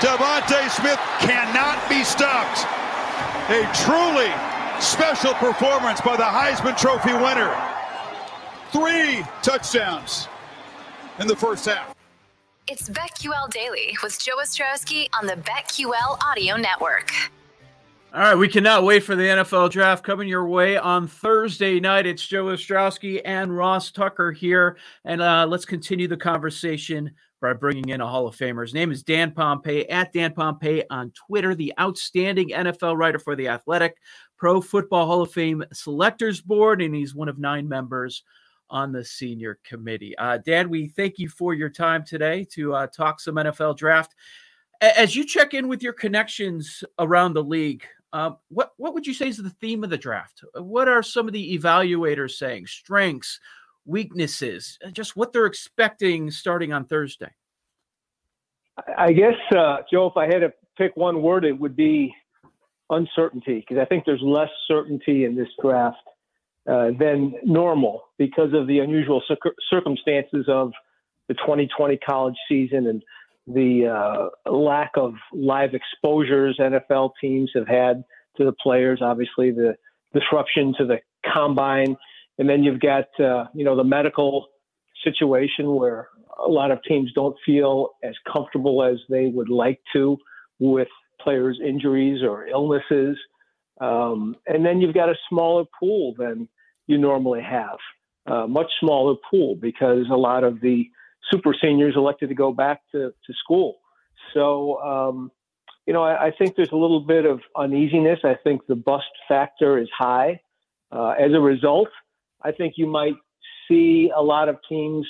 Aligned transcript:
DeVonta 0.00 0.68
Smith 0.68 1.00
cannot 1.20 1.88
be 1.88 2.04
stopped. 2.04 2.66
A 3.48 3.64
truly 3.72 4.30
special 4.78 5.32
performance 5.34 6.02
by 6.02 6.16
the 6.16 6.22
Heisman 6.22 6.76
Trophy 6.76 7.14
winner. 7.14 7.50
Three 8.72 9.24
touchdowns 9.42 10.28
in 11.18 11.26
the 11.26 11.34
first 11.34 11.64
half. 11.64 11.94
It's 12.68 12.90
BetQL 12.90 13.48
Daily 13.48 13.96
with 14.02 14.18
Joe 14.22 14.36
Ostrowski 14.36 15.08
on 15.18 15.26
the 15.26 15.36
BetQL 15.36 16.22
Audio 16.22 16.56
Network. 16.56 17.10
All 18.12 18.20
right, 18.20 18.34
we 18.34 18.48
cannot 18.48 18.84
wait 18.84 19.02
for 19.02 19.16
the 19.16 19.22
NFL 19.22 19.70
draft 19.70 20.04
coming 20.04 20.28
your 20.28 20.46
way 20.46 20.76
on 20.76 21.08
Thursday 21.08 21.80
night. 21.80 22.04
It's 22.04 22.26
Joe 22.26 22.44
Ostrowski 22.46 23.22
and 23.24 23.56
Ross 23.56 23.90
Tucker 23.90 24.30
here, 24.30 24.76
and 25.06 25.22
uh, 25.22 25.46
let's 25.48 25.64
continue 25.64 26.06
the 26.06 26.16
conversation 26.18 27.12
by 27.40 27.52
bringing 27.52 27.88
in 27.90 28.00
a 28.00 28.06
Hall 28.06 28.26
of 28.26 28.36
Famer. 28.36 28.62
His 28.62 28.74
name 28.74 28.90
is 28.90 29.02
Dan 29.02 29.30
Pompei 29.30 29.86
at 29.90 30.12
Dan 30.12 30.32
Pompei 30.32 30.82
on 30.90 31.12
Twitter, 31.12 31.54
the 31.54 31.72
outstanding 31.78 32.50
NFL 32.50 32.96
writer 32.96 33.18
for 33.18 33.36
the 33.36 33.48
Athletic, 33.48 33.96
Pro 34.36 34.60
Football 34.60 35.06
Hall 35.06 35.22
of 35.22 35.32
Fame 35.32 35.64
Selectors 35.72 36.40
Board, 36.40 36.82
and 36.82 36.94
he's 36.94 37.14
one 37.14 37.28
of 37.28 37.38
nine 37.38 37.68
members 37.68 38.22
on 38.70 38.92
the 38.92 39.04
senior 39.04 39.58
committee. 39.64 40.16
Uh, 40.18 40.38
Dan, 40.38 40.68
we 40.68 40.88
thank 40.88 41.18
you 41.18 41.28
for 41.28 41.54
your 41.54 41.70
time 41.70 42.04
today 42.04 42.46
to 42.52 42.74
uh, 42.74 42.86
talk 42.88 43.20
some 43.20 43.36
NFL 43.36 43.76
draft. 43.76 44.14
As 44.80 45.16
you 45.16 45.24
check 45.24 45.54
in 45.54 45.68
with 45.68 45.82
your 45.82 45.92
connections 45.92 46.84
around 46.98 47.32
the 47.32 47.42
league, 47.42 47.84
uh, 48.12 48.32
what 48.48 48.72
what 48.76 48.94
would 48.94 49.06
you 49.06 49.14
say 49.14 49.28
is 49.28 49.36
the 49.36 49.50
theme 49.50 49.84
of 49.84 49.90
the 49.90 49.98
draft? 49.98 50.42
What 50.54 50.88
are 50.88 51.02
some 51.02 51.26
of 51.26 51.32
the 51.32 51.58
evaluators 51.58 52.32
saying? 52.32 52.66
Strengths, 52.66 53.40
weaknesses, 53.86 54.78
just 54.92 55.16
what 55.16 55.32
they're 55.32 55.46
expecting 55.46 56.30
starting 56.30 56.72
on 56.72 56.84
Thursday. 56.84 57.30
I 58.98 59.12
guess, 59.12 59.34
uh, 59.56 59.78
Joe, 59.90 60.06
if 60.06 60.16
I 60.16 60.26
had 60.26 60.40
to 60.40 60.52
pick 60.76 60.96
one 60.96 61.22
word, 61.22 61.44
it 61.44 61.58
would 61.58 61.76
be 61.76 62.14
uncertainty, 62.90 63.60
because 63.60 63.80
I 63.80 63.86
think 63.86 64.04
there's 64.04 64.22
less 64.22 64.50
certainty 64.68 65.24
in 65.24 65.34
this 65.34 65.48
draft 65.62 65.96
uh, 66.68 66.90
than 66.98 67.34
normal 67.44 68.02
because 68.18 68.52
of 68.52 68.66
the 68.66 68.80
unusual 68.80 69.22
circumstances 69.70 70.46
of 70.48 70.72
the 71.28 71.34
2020 71.34 71.96
college 71.98 72.36
season 72.48 72.86
and 72.86 73.02
the 73.46 73.86
uh, 73.86 74.50
lack 74.50 74.92
of 74.96 75.14
live 75.32 75.74
exposures 75.74 76.58
NFL 76.58 77.12
teams 77.20 77.50
have 77.54 77.68
had 77.68 78.04
to 78.36 78.44
the 78.44 78.52
players. 78.52 79.00
Obviously, 79.00 79.50
the 79.52 79.76
disruption 80.12 80.74
to 80.78 80.86
the 80.86 80.98
combine, 81.32 81.96
and 82.38 82.48
then 82.48 82.62
you've 82.62 82.80
got 82.80 83.08
uh, 83.20 83.46
you 83.54 83.64
know 83.64 83.76
the 83.76 83.84
medical 83.84 84.48
situation 85.04 85.74
where 85.74 86.08
a 86.44 86.48
lot 86.48 86.70
of 86.70 86.82
teams 86.82 87.12
don't 87.14 87.36
feel 87.44 87.90
as 88.02 88.14
comfortable 88.30 88.82
as 88.82 88.98
they 89.08 89.26
would 89.26 89.48
like 89.48 89.80
to 89.92 90.18
with 90.58 90.88
players' 91.20 91.60
injuries 91.64 92.22
or 92.22 92.46
illnesses. 92.46 93.16
Um, 93.80 94.36
and 94.46 94.64
then 94.64 94.80
you've 94.80 94.94
got 94.94 95.08
a 95.08 95.14
smaller 95.28 95.64
pool 95.78 96.14
than 96.16 96.48
you 96.86 96.98
normally 96.98 97.42
have, 97.42 97.78
a 98.26 98.46
much 98.48 98.70
smaller 98.80 99.14
pool 99.30 99.56
because 99.56 100.06
a 100.10 100.16
lot 100.16 100.44
of 100.44 100.60
the 100.60 100.88
super 101.30 101.54
seniors 101.60 101.94
elected 101.96 102.28
to 102.28 102.34
go 102.34 102.52
back 102.52 102.80
to, 102.92 103.12
to 103.26 103.32
school. 103.42 103.78
So, 104.34 104.80
um, 104.80 105.30
you 105.86 105.92
know, 105.92 106.02
I, 106.02 106.26
I, 106.26 106.30
think 106.36 106.56
there's 106.56 106.72
a 106.72 106.76
little 106.76 107.00
bit 107.00 107.26
of 107.26 107.40
uneasiness. 107.56 108.20
I 108.24 108.36
think 108.42 108.66
the 108.66 108.76
bust 108.76 109.04
factor 109.28 109.78
is 109.78 109.88
high. 109.96 110.40
Uh, 110.92 111.14
as 111.18 111.32
a 111.32 111.40
result, 111.40 111.88
I 112.46 112.52
think 112.52 112.74
you 112.76 112.86
might 112.86 113.14
see 113.68 114.10
a 114.16 114.22
lot 114.22 114.48
of 114.48 114.56
teams 114.68 115.06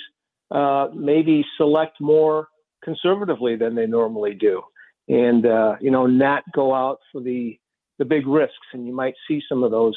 uh, 0.49 0.87
maybe 0.93 1.45
select 1.57 2.01
more 2.01 2.47
conservatively 2.83 3.55
than 3.55 3.75
they 3.75 3.85
normally 3.85 4.33
do, 4.33 4.63
and 5.07 5.45
uh, 5.45 5.75
you 5.79 5.91
know, 5.91 6.07
not 6.07 6.43
go 6.53 6.73
out 6.73 6.99
for 7.11 7.21
the 7.21 7.59
the 7.99 8.05
big 8.05 8.25
risks. 8.25 8.55
And 8.73 8.87
you 8.87 8.93
might 8.93 9.13
see 9.27 9.41
some 9.47 9.63
of 9.63 9.71
those 9.71 9.95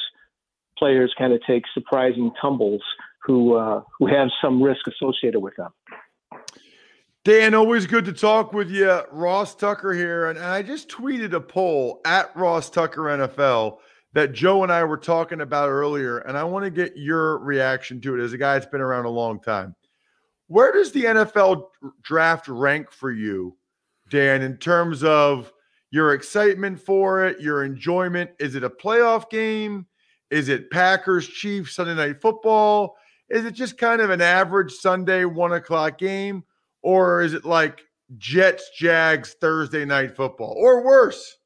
players 0.77 1.13
kind 1.17 1.33
of 1.33 1.41
take 1.47 1.63
surprising 1.73 2.31
tumbles 2.39 2.81
who 3.23 3.55
uh, 3.55 3.81
who 3.97 4.07
have 4.07 4.29
some 4.43 4.61
risk 4.61 4.81
associated 4.87 5.39
with 5.39 5.55
them. 5.55 5.71
Dan, 7.23 7.53
always 7.53 7.85
good 7.85 8.05
to 8.05 8.13
talk 8.13 8.51
with 8.51 8.71
you. 8.71 9.01
Ross 9.11 9.53
Tucker 9.53 9.93
here. 9.93 10.27
And 10.27 10.39
I 10.39 10.63
just 10.63 10.89
tweeted 10.89 11.33
a 11.33 11.39
poll 11.39 12.01
at 12.03 12.35
Ross 12.35 12.69
Tucker 12.69 13.01
NFL 13.01 13.77
that 14.13 14.33
Joe 14.33 14.63
and 14.63 14.71
I 14.71 14.83
were 14.83 14.97
talking 14.97 15.41
about 15.41 15.69
earlier. 15.69 16.19
And 16.19 16.37
I 16.37 16.43
want 16.43 16.65
to 16.65 16.71
get 16.71 16.97
your 16.97 17.39
reaction 17.39 18.01
to 18.01 18.19
it 18.19 18.23
as 18.23 18.33
a 18.33 18.37
guy 18.37 18.53
that's 18.53 18.65
been 18.65 18.81
around 18.81 19.05
a 19.05 19.09
long 19.09 19.39
time. 19.39 19.75
Where 20.47 20.71
does 20.73 20.91
the 20.91 21.05
NFL 21.05 21.67
draft 22.01 22.47
rank 22.47 22.91
for 22.91 23.11
you, 23.11 23.55
Dan, 24.09 24.41
in 24.41 24.57
terms 24.57 25.03
of 25.03 25.51
your 25.91 26.13
excitement 26.13 26.79
for 26.79 27.25
it, 27.25 27.39
your 27.39 27.63
enjoyment? 27.63 28.31
Is 28.39 28.55
it 28.55 28.63
a 28.63 28.69
playoff 28.69 29.29
game? 29.29 29.85
Is 30.29 30.49
it 30.49 30.71
Packers 30.71 31.27
Chiefs 31.27 31.75
Sunday 31.75 31.95
night 31.95 32.21
football? 32.21 32.97
Is 33.29 33.45
it 33.45 33.53
just 33.53 33.77
kind 33.77 34.01
of 34.01 34.09
an 34.09 34.21
average 34.21 34.73
Sunday 34.73 35.23
one 35.23 35.53
o'clock 35.53 35.97
game? 35.97 36.43
or 36.81 37.21
is 37.21 37.33
it 37.33 37.45
like 37.45 37.81
Jets 38.17 38.71
Jags 38.77 39.35
Thursday 39.39 39.85
night 39.85 40.15
football 40.15 40.53
or 40.57 40.83
worse? 40.83 41.37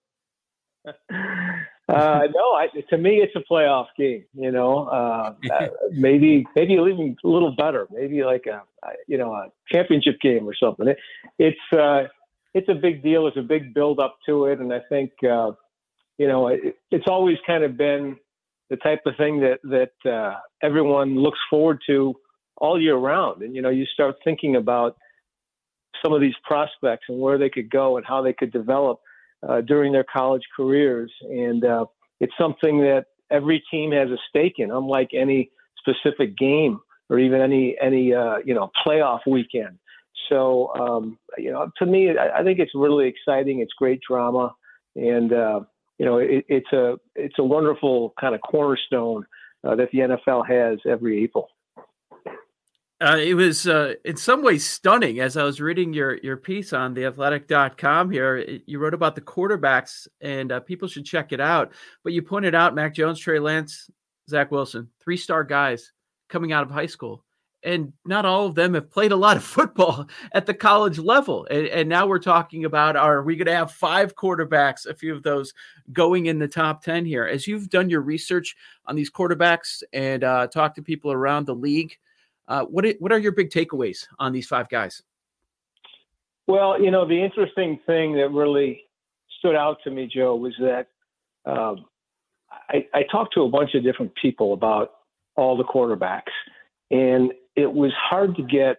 Uh, 1.87 2.21
no, 2.33 2.53
I, 2.53 2.67
to 2.89 2.97
me, 2.97 3.21
it's 3.21 3.35
a 3.35 3.43
playoff 3.51 3.87
game. 3.97 4.25
You 4.33 4.51
know, 4.51 4.85
uh, 4.85 5.33
maybe 5.91 6.45
maybe 6.55 6.73
even 6.73 7.15
a 7.23 7.27
little 7.27 7.55
better. 7.55 7.87
Maybe 7.91 8.23
like 8.23 8.45
a 8.47 8.63
you 9.07 9.17
know 9.17 9.33
a 9.33 9.51
championship 9.71 10.19
game 10.19 10.47
or 10.47 10.55
something. 10.55 10.87
It, 10.87 10.97
it's 11.37 11.77
uh, 11.77 12.03
it's 12.53 12.69
a 12.69 12.73
big 12.73 13.03
deal. 13.03 13.27
It's 13.27 13.37
a 13.37 13.43
big 13.43 13.73
build 13.73 13.99
up 13.99 14.17
to 14.27 14.45
it, 14.45 14.59
and 14.59 14.73
I 14.73 14.79
think 14.89 15.11
uh, 15.23 15.51
you 16.17 16.27
know 16.27 16.47
it, 16.47 16.77
it's 16.89 17.05
always 17.07 17.37
kind 17.45 17.63
of 17.63 17.77
been 17.77 18.17
the 18.69 18.77
type 18.77 19.01
of 19.05 19.15
thing 19.17 19.41
that 19.41 19.59
that 19.63 20.11
uh, 20.11 20.39
everyone 20.63 21.19
looks 21.19 21.39
forward 21.49 21.81
to 21.87 22.15
all 22.57 22.81
year 22.81 22.95
round. 22.95 23.43
And 23.43 23.55
you 23.55 23.61
know, 23.61 23.69
you 23.69 23.85
start 23.85 24.15
thinking 24.23 24.55
about 24.55 24.97
some 26.03 26.13
of 26.13 26.21
these 26.21 26.35
prospects 26.43 27.05
and 27.09 27.19
where 27.19 27.37
they 27.37 27.49
could 27.49 27.69
go 27.69 27.97
and 27.97 28.05
how 28.05 28.21
they 28.21 28.33
could 28.33 28.51
develop 28.51 28.99
uh, 29.47 29.61
during 29.61 29.91
their 29.91 30.05
college 30.05 30.43
careers. 30.55 31.11
And 31.21 31.63
uh, 31.65 31.85
it's 32.19 32.33
something 32.39 32.79
that 32.79 33.05
every 33.31 33.63
team 33.71 33.91
has 33.91 34.09
a 34.09 34.17
stake 34.29 34.55
in, 34.57 34.71
unlike 34.71 35.09
any 35.13 35.51
specific 35.79 36.37
game 36.37 36.79
or 37.09 37.19
even 37.19 37.41
any 37.41 37.75
any 37.81 38.13
uh, 38.13 38.37
you 38.43 38.53
know 38.53 38.71
playoff 38.85 39.19
weekend. 39.27 39.77
So 40.29 40.73
um, 40.75 41.17
you 41.37 41.51
know, 41.51 41.69
to 41.77 41.85
me, 41.85 42.11
I, 42.17 42.39
I, 42.39 42.43
think 42.43 42.59
it's 42.59 42.71
really 42.73 43.07
exciting. 43.07 43.59
It's 43.59 43.73
great 43.77 43.99
drama, 44.07 44.55
and 44.95 45.31
uh, 45.31 45.59
you 45.97 46.05
know, 46.05 46.17
it, 46.17 46.45
it's 46.47 46.71
a 46.73 46.95
it's 47.15 47.35
a 47.39 47.43
wonderful 47.43 48.13
kind 48.19 48.35
of 48.35 48.41
cornerstone 48.41 49.25
uh, 49.63 49.75
that 49.75 49.89
the 49.91 49.99
NFL 49.99 50.47
has 50.47 50.79
every 50.87 51.23
April. 51.23 51.49
Uh, 53.01 53.17
it 53.17 53.33
was 53.33 53.67
uh, 53.67 53.93
in 54.05 54.15
some 54.15 54.41
ways 54.41 54.65
stunning 54.65 55.19
as 55.19 55.35
I 55.35 55.43
was 55.43 55.59
reading 55.59 55.93
your 55.93 56.15
your 56.17 56.37
piece 56.37 56.71
on 56.71 56.95
theathletic.com 56.95 58.09
here. 58.09 58.37
You 58.65 58.79
wrote 58.79 58.93
about 58.93 59.15
the 59.15 59.21
quarterbacks, 59.21 60.07
and 60.21 60.51
uh, 60.51 60.61
people 60.61 60.87
should 60.87 61.05
check 61.05 61.33
it 61.33 61.41
out. 61.41 61.73
But 62.03 62.13
you 62.13 62.21
pointed 62.21 62.55
out 62.55 62.73
Mac 62.73 62.93
Jones, 62.93 63.19
Trey 63.19 63.39
Lance, 63.39 63.89
Zach 64.29 64.49
Wilson, 64.49 64.89
three 65.01 65.17
star 65.17 65.43
guys 65.43 65.91
coming 66.29 66.53
out 66.53 66.63
of 66.63 66.71
high 66.71 66.85
school. 66.85 67.23
and 67.65 67.91
not 68.05 68.25
all 68.25 68.45
of 68.45 68.55
them 68.55 68.75
have 68.75 68.89
played 68.91 69.11
a 69.11 69.15
lot 69.15 69.35
of 69.35 69.43
football 69.57 70.07
at 70.31 70.45
the 70.45 70.53
college 70.53 70.99
level. 70.99 71.47
And, 71.49 71.67
and 71.67 71.89
now 71.89 72.07
we're 72.07 72.19
talking 72.19 72.63
about 72.63 72.95
are 72.95 73.23
we 73.23 73.35
going 73.35 73.47
to 73.47 73.55
have 73.55 73.71
five 73.71 74.15
quarterbacks, 74.15 74.85
a 74.85 74.93
few 74.93 75.13
of 75.13 75.23
those 75.23 75.53
going 75.91 76.27
in 76.27 76.39
the 76.39 76.47
top 76.47 76.83
10 76.83 77.05
here? 77.05 77.25
As 77.25 77.47
you've 77.47 77.69
done 77.69 77.89
your 77.89 78.01
research 78.01 78.55
on 78.85 78.95
these 78.95 79.11
quarterbacks 79.11 79.83
and 79.91 80.23
uh, 80.23 80.47
talked 80.47 80.75
to 80.75 80.81
people 80.81 81.11
around 81.11 81.45
the 81.45 81.55
league, 81.55 81.97
uh, 82.47 82.63
what, 82.65 82.85
what 82.99 83.11
are 83.11 83.19
your 83.19 83.31
big 83.31 83.49
takeaways 83.49 84.05
on 84.19 84.31
these 84.31 84.47
five 84.47 84.69
guys? 84.69 85.01
Well, 86.47 86.81
you 86.81 86.91
know, 86.91 87.07
the 87.07 87.23
interesting 87.23 87.79
thing 87.85 88.13
that 88.13 88.29
really 88.31 88.83
stood 89.39 89.55
out 89.55 89.77
to 89.83 89.91
me, 89.91 90.09
Joe, 90.13 90.35
was 90.35 90.53
that 90.59 90.87
um, 91.45 91.85
I, 92.69 92.85
I 92.93 93.03
talked 93.11 93.33
to 93.35 93.41
a 93.41 93.49
bunch 93.49 93.73
of 93.73 93.83
different 93.83 94.13
people 94.21 94.53
about 94.53 94.91
all 95.35 95.57
the 95.57 95.63
quarterbacks, 95.63 96.33
and 96.91 97.33
it 97.55 97.71
was 97.71 97.91
hard 97.97 98.35
to 98.35 98.43
get 98.43 98.77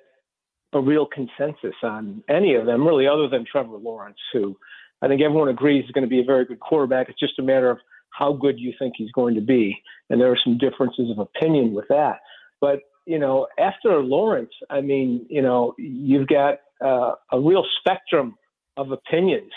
a 0.73 0.81
real 0.81 1.07
consensus 1.07 1.75
on 1.83 2.23
any 2.29 2.55
of 2.55 2.67
them, 2.67 2.87
really, 2.87 3.07
other 3.07 3.29
than 3.29 3.45
Trevor 3.51 3.77
Lawrence, 3.77 4.19
who 4.33 4.57
I 5.03 5.09
think 5.09 5.23
everyone 5.23 5.49
agrees 5.49 5.85
is 5.85 5.91
going 5.91 6.05
to 6.05 6.11
be 6.11 6.21
a 6.21 6.25
very 6.25 6.45
good 6.45 6.61
quarterback. 6.61 7.09
It's 7.09 7.19
just 7.19 7.39
a 7.39 7.43
matter 7.43 7.71
of 7.71 7.79
how 8.11 8.33
good 8.33 8.59
you 8.59 8.73
think 8.79 8.95
he's 8.97 9.13
going 9.13 9.35
to 9.35 9.41
be, 9.41 9.77
and 10.09 10.21
there 10.21 10.31
are 10.31 10.39
some 10.43 10.57
differences 10.57 11.11
of 11.11 11.19
opinion 11.19 11.73
with 11.73 11.87
that. 11.89 12.21
But 12.61 12.81
you 13.07 13.19
know, 13.19 13.47
after 13.59 14.03
Lawrence, 14.03 14.53
I 14.69 14.81
mean, 14.81 15.27
you 15.31 15.41
know, 15.41 15.75
you've 15.79 16.27
got 16.27 16.59
uh, 16.85 17.13
a 17.33 17.41
real 17.41 17.65
spectrum 17.81 18.37
of 18.77 18.91
opinions 18.91 19.53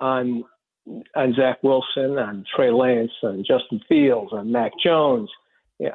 on 0.00 0.44
on 1.16 1.34
Zach 1.34 1.62
Wilson, 1.64 2.16
on 2.16 2.44
Trey 2.54 2.70
Lance, 2.70 3.10
on 3.24 3.44
Justin 3.46 3.80
Fields, 3.88 4.32
on 4.32 4.52
Mac 4.52 4.70
Jones, 4.82 5.28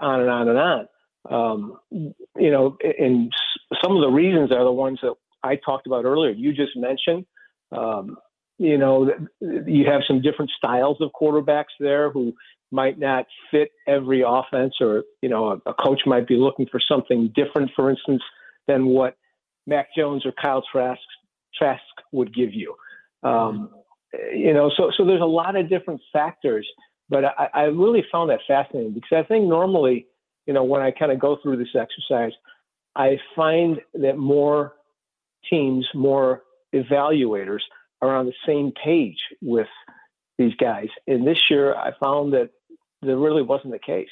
on 0.02 0.20
and 0.22 0.30
on 0.30 0.50
and 0.50 0.58
on. 0.60 0.88
Um, 1.30 1.78
you 1.92 2.52
know, 2.52 2.78
and 2.82 3.32
some 3.82 3.96
of 3.96 4.02
the 4.02 4.10
reasons 4.10 4.52
are 4.52 4.64
the 4.66 4.72
ones 4.72 5.00
that 5.02 5.14
I 5.44 5.56
talked 5.56 5.88
about 5.88 6.04
earlier. 6.04 6.32
You 6.32 6.54
just 6.54 6.76
mentioned. 6.76 7.26
Um, 7.72 8.18
you 8.58 8.78
know, 8.78 9.10
you 9.40 9.86
have 9.88 10.02
some 10.08 10.22
different 10.22 10.52
styles 10.56 10.98
of 11.00 11.12
quarterbacks 11.20 11.74
there 11.80 12.12
who 12.12 12.34
might 12.72 12.98
not 12.98 13.26
fit 13.50 13.72
every 13.88 14.24
offense, 14.26 14.76
or 14.80 15.04
you 15.22 15.30
know, 15.30 15.50
a, 15.66 15.70
a 15.70 15.74
coach 15.74 16.02
might 16.06 16.28
be 16.28 16.36
looking 16.36 16.68
for 16.68 16.80
something 16.80 17.32
different, 17.36 17.72
for 17.76 17.90
instance, 17.90 18.22
than 18.68 18.88
what 18.88 19.18
Mac 19.68 19.90
Jones 19.96 20.26
or 20.26 20.32
Kyle 20.32 20.64
Trask, 20.72 21.02
Trask 21.58 21.82
would 22.12 22.34
give 22.34 22.54
you. 22.54 22.76
Um, 23.24 23.70
you 24.34 24.54
know, 24.54 24.72
so 24.76 24.92
so 24.96 25.06
there's 25.06 25.22
a 25.22 25.26
lot 25.26 25.56
of 25.56 25.70
different 25.70 26.02
factors, 26.12 26.68
but 27.10 27.26
I, 27.26 27.50
I 27.54 27.62
really 27.64 28.04
found 28.12 28.30
that 28.30 28.40
fascinating 28.48 28.94
because 28.94 29.24
I 29.24 29.28
think 29.28 29.48
normally, 29.48 30.08
you 30.46 30.54
know, 30.54 30.64
when 30.64 30.82
I 30.82 30.92
kind 30.92 31.12
of 31.12 31.20
go 31.20 31.38
through 31.42 31.58
this 31.58 31.76
exercise, 31.76 32.32
I 32.96 33.18
find 33.36 33.80
that 33.94 34.18
more 34.18 34.74
teams, 35.50 35.88
more 35.94 36.44
evaluators 36.74 37.60
are 38.02 38.16
on 38.16 38.26
the 38.26 38.34
same 38.46 38.72
page 38.84 39.18
with 39.42 39.68
these 40.38 40.56
guys. 40.56 40.88
And 41.08 41.26
this 41.26 41.40
year, 41.50 41.76
I 41.76 41.92
found 42.02 42.34
that 42.34 42.50
there 43.02 43.18
really 43.18 43.42
wasn't 43.42 43.74
the 43.74 43.80
case. 43.80 44.10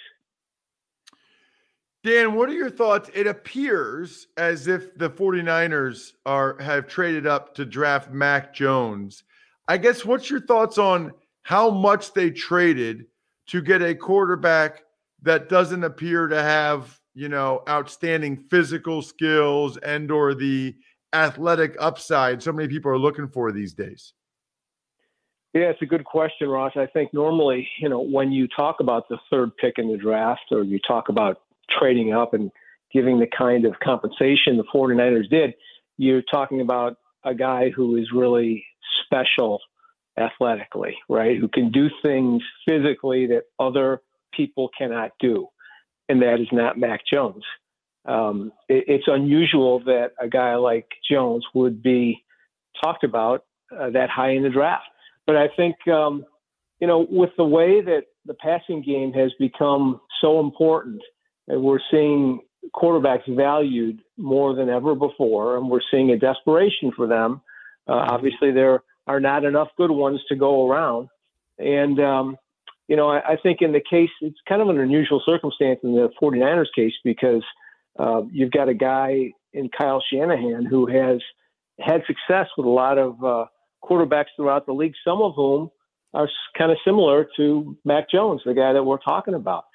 Dan, 2.04 2.34
what 2.34 2.50
are 2.50 2.54
your 2.54 2.70
thoughts? 2.70 3.10
It 3.14 3.28
appears 3.28 4.28
as 4.38 4.68
if 4.68 4.98
the 4.98 5.10
49ers 5.10 6.14
are 6.26 6.58
have 6.62 6.88
traded 6.88 7.28
up 7.28 7.54
to 7.56 7.66
draft 7.66 8.12
Mac 8.12 8.54
Jones. 8.54 9.24
I 9.68 9.78
guess 9.78 10.06
what's 10.06 10.30
your 10.30 10.42
thoughts 10.42 10.78
on 10.78 11.12
how 11.44 11.70
much 11.70 12.14
they 12.14 12.32
traded 12.32 13.06
to 13.48 13.62
get 13.62 13.82
a 13.82 13.94
quarterback 13.94 14.84
that 15.24 15.50
doesn't 15.50 15.84
appear 15.84 16.28
to 16.28 16.42
have, 16.42 16.98
you 17.16 17.28
know, 17.28 17.64
outstanding 17.68 18.38
physical 18.50 19.02
skills 19.02 19.78
and 19.78 20.10
or 20.10 20.34
the 20.34 20.74
athletic 21.12 21.76
upside 21.80 22.42
so 22.42 22.54
many 22.54 22.70
people 22.70 22.92
are 22.92 22.98
looking 22.98 23.28
for 23.28 23.52
these 23.52 23.74
days? 23.74 24.14
Yeah, 25.54 25.64
it's 25.64 25.82
a 25.82 25.88
good 25.88 26.06
question, 26.06 26.48
Ross. 26.48 26.74
I 26.76 26.86
think 26.86 27.14
normally, 27.14 27.68
you 27.80 27.90
know, 27.90 28.02
when 28.02 28.32
you 28.32 28.48
talk 28.48 28.80
about 28.80 29.10
the 29.10 29.18
third 29.32 29.56
pick 29.58 29.76
in 29.78 29.92
the 29.92 29.98
draft 29.98 30.52
or 30.52 30.64
you 30.64 30.80
talk 30.88 31.10
about 31.10 31.42
trading 31.80 32.14
up 32.14 32.34
and 32.34 32.52
giving 32.94 33.20
the 33.20 33.28
kind 33.28 33.66
of 33.66 33.80
compensation 33.80 34.58
the 34.58 34.64
49ers 34.74 35.30
did, 35.30 35.54
you're 35.98 36.22
talking 36.22 36.62
about 36.62 36.98
a 37.24 37.34
guy 37.34 37.70
who 37.70 37.96
is 37.96 38.12
really 38.14 38.64
special 39.06 39.60
athletically, 40.20 40.98
right? 41.08 41.38
Who 41.38 41.48
can 41.48 41.72
do 41.72 41.90
things 42.04 42.44
physically 42.68 43.28
that 43.28 43.44
other 43.60 44.02
people 44.34 44.70
cannot 44.78 45.12
do. 45.20 45.48
And 46.08 46.22
that 46.22 46.40
is 46.40 46.48
not 46.52 46.78
Mac 46.78 47.02
Jones. 47.12 47.44
Um, 48.06 48.52
it, 48.68 48.86
it's 48.88 49.08
unusual 49.08 49.80
that 49.86 50.12
a 50.20 50.28
guy 50.28 50.56
like 50.56 50.88
Jones 51.10 51.46
would 51.54 51.82
be 51.82 52.24
talked 52.84 53.04
about 53.04 53.46
uh, 53.78 53.90
that 53.92 54.10
high 54.10 54.32
in 54.32 54.44
the 54.44 54.50
draft. 54.50 54.86
But 55.30 55.38
I 55.38 55.48
think, 55.56 55.76
um, 55.88 56.26
you 56.80 56.88
know, 56.88 57.06
with 57.08 57.30
the 57.38 57.44
way 57.44 57.82
that 57.82 58.06
the 58.26 58.34
passing 58.34 58.82
game 58.82 59.14
has 59.14 59.32
become 59.38 60.02
so 60.22 60.40
important 60.40 61.04
and 61.48 61.62
we're 61.62 61.78
seeing 61.92 62.40
quarterbacks 62.76 63.28
valued 63.36 64.00
more 64.18 64.56
than 64.56 64.70
ever 64.70 64.96
before, 64.96 65.56
and 65.56 65.70
we're 65.70 65.82
seeing 65.92 66.10
a 66.10 66.18
desperation 66.18 66.92
for 66.96 67.06
them. 67.06 67.42
Uh, 67.88 68.08
obviously, 68.10 68.52
there 68.52 68.82
are 69.06 69.20
not 69.20 69.46
enough 69.46 69.68
good 69.78 69.92
ones 69.92 70.20
to 70.30 70.36
go 70.36 70.68
around, 70.68 71.10
and 71.60 72.00
um, 72.00 72.36
you 72.88 72.96
know, 72.96 73.12
I, 73.12 73.34
I, 73.34 73.38
think 73.38 73.62
in 73.62 73.72
the 73.72 73.84
case, 73.88 74.10
it's 74.22 74.40
kind 74.48 74.64
of 74.64 74.70
an 74.70 74.80
unusual 74.80 75.22
circumstance 75.24 75.82
in 75.84 75.94
the 75.94 76.10
49ers 76.20 76.74
case 76.76 76.94
because 77.04 77.44
uh, 78.00 78.24
you've 78.32 78.52
got 78.52 78.68
a 78.68 78.74
guy 78.74 79.34
in 79.54 79.70
Kyle 79.70 80.04
Shanahan 80.12 80.66
who 80.66 80.88
has 80.88 81.20
had 81.80 82.02
success 82.08 82.48
with 82.58 82.66
a 82.66 82.72
lot 82.72 82.98
of 82.98 83.24
uh, 83.24 83.46
quarterbacks 83.84 84.28
throughout 84.36 84.66
the 84.66 84.74
league, 84.74 84.94
some 85.04 85.22
of 85.22 85.34
whom 85.36 85.72
are 86.14 86.30
kind 86.58 86.72
of 86.72 86.78
similar 86.84 87.28
to 87.38 87.78
Mac 87.86 88.10
Jones, 88.10 88.42
the 88.46 88.54
guy 88.54 88.74
that 88.74 88.84
we're 88.84 88.98
talking 88.98 89.34
about. 89.34 89.66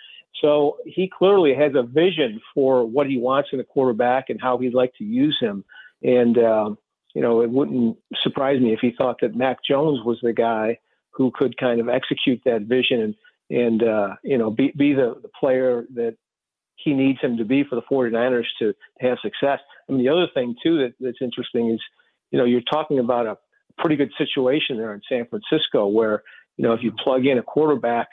So 0.40 0.78
he 0.84 1.08
clearly 1.16 1.54
has 1.54 1.72
a 1.76 1.82
vision 1.82 2.40
for 2.54 2.84
what 2.84 3.06
he 3.06 3.18
wants 3.18 3.50
in 3.52 3.60
a 3.60 3.64
quarterback 3.64 4.30
and 4.30 4.40
how 4.40 4.58
he'd 4.58 4.74
like 4.74 4.92
to 4.98 5.04
use 5.04 5.36
him. 5.40 5.64
And, 6.02 6.36
um, 6.38 6.78
you 7.14 7.22
know, 7.22 7.40
it 7.40 7.50
wouldn't 7.50 7.96
surprise 8.22 8.60
me 8.60 8.72
if 8.72 8.80
he 8.80 8.92
thought 8.96 9.20
that 9.20 9.36
Mac 9.36 9.58
Jones 9.68 10.00
was 10.04 10.18
the 10.22 10.32
guy 10.32 10.78
who 11.10 11.30
could 11.30 11.56
kind 11.56 11.80
of 11.80 11.88
execute 11.88 12.42
that 12.44 12.62
vision 12.62 13.00
and, 13.00 13.14
and 13.50 13.82
uh, 13.84 14.16
you 14.24 14.36
know, 14.36 14.50
be, 14.50 14.72
be 14.76 14.92
the, 14.92 15.14
the 15.22 15.28
player 15.28 15.86
that 15.94 16.16
he 16.74 16.92
needs 16.92 17.20
him 17.20 17.36
to 17.36 17.44
be 17.44 17.62
for 17.62 17.76
the 17.76 17.82
49ers 17.82 18.46
to, 18.58 18.72
to 18.72 18.76
have 19.00 19.18
success. 19.22 19.60
I 19.88 19.92
mean, 19.92 20.04
the 20.04 20.12
other 20.12 20.26
thing, 20.34 20.56
too, 20.60 20.78
that, 20.78 20.94
that's 20.98 21.18
interesting 21.20 21.70
is, 21.70 21.80
you 22.32 22.38
know, 22.38 22.44
you're 22.44 22.62
talking 22.62 22.98
about 22.98 23.26
a 23.26 23.38
pretty 23.78 23.96
good 23.96 24.12
situation 24.18 24.76
there 24.76 24.94
in 24.94 25.00
San 25.08 25.26
Francisco 25.26 25.86
where, 25.86 26.22
you 26.56 26.64
know, 26.64 26.72
if 26.72 26.82
you 26.82 26.92
plug 26.92 27.26
in 27.26 27.38
a 27.38 27.42
quarterback 27.42 28.08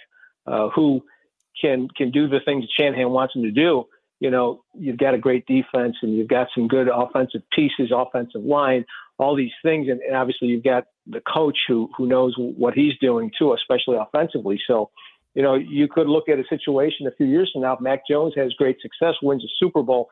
uh, 0.47 0.69
who– 0.69 1.03
can 1.59 1.87
can 1.95 2.11
do 2.11 2.27
the 2.27 2.39
things 2.43 2.65
Shanahan 2.77 3.09
wants 3.09 3.35
him 3.35 3.43
to 3.43 3.51
do, 3.51 3.85
you 4.19 4.31
know, 4.31 4.63
you've 4.73 4.97
got 4.97 5.13
a 5.13 5.17
great 5.17 5.45
defense 5.45 5.95
and 6.01 6.15
you've 6.15 6.27
got 6.27 6.47
some 6.55 6.67
good 6.67 6.87
offensive 6.87 7.41
pieces, 7.51 7.91
offensive 7.93 8.43
line, 8.43 8.85
all 9.17 9.35
these 9.35 9.51
things, 9.63 9.87
and, 9.89 9.99
and 10.01 10.15
obviously 10.15 10.47
you've 10.47 10.63
got 10.63 10.85
the 11.07 11.21
coach 11.21 11.57
who 11.67 11.89
who 11.97 12.07
knows 12.07 12.33
what 12.37 12.73
he's 12.73 12.97
doing 12.99 13.31
too, 13.37 13.53
especially 13.53 13.97
offensively. 13.97 14.59
So, 14.67 14.89
you 15.35 15.43
know, 15.43 15.55
you 15.55 15.87
could 15.87 16.07
look 16.07 16.29
at 16.29 16.39
a 16.39 16.43
situation 16.49 17.07
a 17.07 17.11
few 17.11 17.27
years 17.27 17.49
from 17.53 17.63
now. 17.63 17.73
If 17.73 17.81
Mac 17.81 18.07
Jones 18.09 18.33
has 18.35 18.53
great 18.53 18.77
success, 18.81 19.15
wins 19.21 19.43
a 19.43 19.47
Super 19.59 19.83
Bowl, 19.83 20.09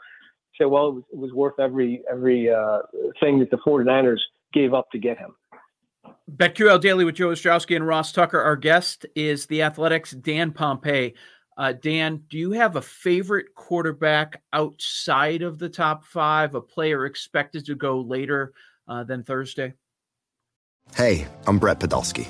say, 0.60 0.66
well, 0.66 0.90
it 0.90 0.94
was, 0.94 1.04
it 1.14 1.20
was 1.20 1.32
worth 1.32 1.60
every 1.60 2.04
every 2.12 2.50
uh, 2.50 2.80
thing 3.20 3.40
that 3.40 3.50
the 3.50 3.58
49ers 3.58 4.20
gave 4.54 4.74
up 4.74 4.90
to 4.92 5.00
get 5.00 5.18
him. 5.18 5.36
BetQL 6.32 6.82
Daily 6.82 7.06
with 7.06 7.16
Joe 7.16 7.30
Ostrowski 7.30 7.76
and 7.76 7.86
Ross 7.86 8.12
Tucker. 8.12 8.42
Our 8.42 8.56
guest 8.56 9.06
is 9.16 9.46
the 9.46 9.62
Athletics' 9.62 10.12
Dan 10.12 10.52
Pompei. 10.52 11.14
Uh, 11.58 11.74
Dan, 11.74 12.24
do 12.30 12.38
you 12.38 12.52
have 12.52 12.78
a 12.78 12.82
favorite 12.82 13.54
quarterback 13.56 14.42
outside 14.54 15.42
of 15.42 15.60
the 15.60 15.68
top 15.68 16.06
five, 16.06 16.56
a 16.56 16.62
player 16.62 17.06
expected 17.06 17.66
to 17.66 17.76
go 17.76 18.00
later 18.00 18.54
uh, 18.88 19.04
than 19.04 19.24
Thursday? 19.24 19.74
Hey, 20.96 21.28
I'm 21.46 21.60
Brett 21.60 21.80
Podolsky 21.80 22.30